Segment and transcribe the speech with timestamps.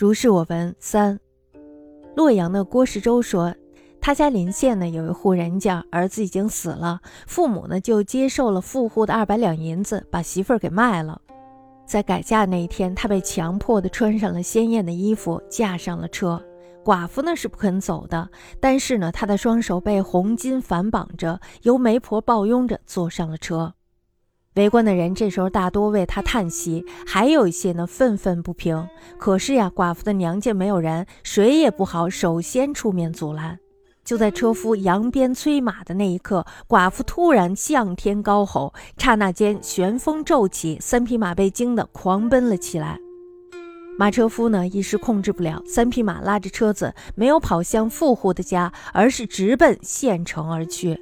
[0.00, 1.20] 如是我闻三，
[2.16, 3.54] 洛阳的郭世周说，
[4.00, 11.20] 他家临县呢有一户人家，儿子已经死了，父母呢就接受了富户的二百两银子，把媳妇儿给卖了。
[11.84, 16.42] 在改嫁那一天，他被强迫的穿上了鲜艳的衣服，驾上了车。
[16.82, 18.26] 寡妇呢是不肯走的，
[18.58, 23.74] 但是呢，她的双手被红巾反绑着，由媒婆抱拥着坐上了车。
[24.56, 28.88] 围观的人这时候大多为她叹息，还有一些呢愤愤不平。
[29.16, 33.58] 可是呀，寡妇的娘家没有人，谁也不好首先出面阻拦。
[34.04, 42.98] 就在车夫扬鞭催马的那一刻，寡妇突然向天高吼，刹那间旋风骤起，三匹马被惊得狂奔了起来。
[43.96, 51.00] 马车夫呢一时控制不了，三匹马拉着车子没有跑向富户的家，而是直奔县城而去。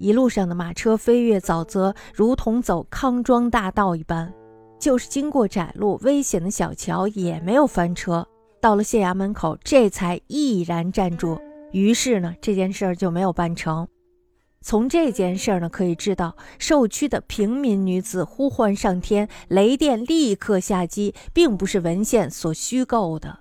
[0.00, 4.32] 一路上的马车飞越沼泽，如同走康庄大道一般。
[4.78, 8.26] 就是经过窄路、危险的小桥，也没有翻车。
[8.62, 11.38] 到了县衙门口，这才毅然站住。
[11.72, 13.86] 于是呢，这件事儿就没有办成。
[14.62, 23.40] 从这件事儿呢，可以知道，受屈的平民女子呼唤上天，雷电立刻下击，并不是文献所虚构的。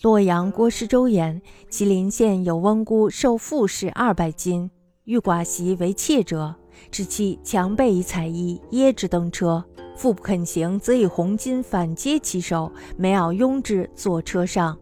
[0.00, 4.70] 洛阳郭师周言，吉林县有翁姑受富士二百金，
[5.04, 6.54] 欲寡媳为妾者，
[6.92, 9.64] 知其强背以彩衣，掖之登车，
[9.96, 14.78] 父不肯行，则以红巾反接其手，每袄拥之，坐车上。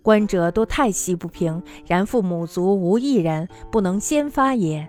[0.00, 4.88] 观者多太息不平，然父母族无一人不能先发也。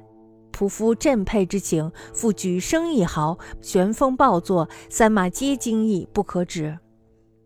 [0.52, 6.78] 仆夫振佩之情，复举声一号，旋风暴作，三马皆惊异，不可止。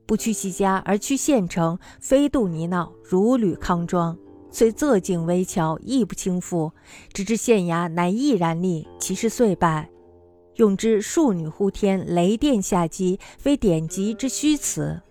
[0.05, 4.17] 不去其家，而去县城，飞渡泥淖，如履康庄。
[4.51, 6.71] 虽仄境危桥，亦不轻覆。
[7.13, 9.89] 直至县衙，乃毅然立，其势遂败。
[10.55, 15.01] 用之庶女呼天，雷电下击，非典籍之虚词。